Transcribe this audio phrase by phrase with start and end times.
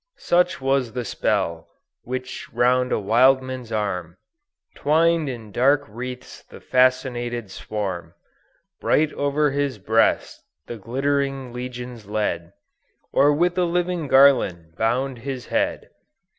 [0.17, 1.67] "Such was the spell,
[2.01, 4.17] which round a Wildman's arm
[4.73, 8.15] Twin'd in dark wreaths the fascinated swarm;
[8.79, 12.51] Bright o'er his breast the glittering legions led,
[13.13, 15.91] Or with a living garland bound his head.